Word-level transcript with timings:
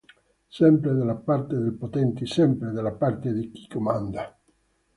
Sempre 0.49 0.95
dalla 0.95 1.13
parte 1.13 1.59
dei 1.59 1.73
potenti, 1.75 2.25
sempre 2.25 2.71
dalla 2.71 2.93
parte 2.93 3.33
di 3.35 3.51
chi 3.51 3.67
comanda. 3.67 4.35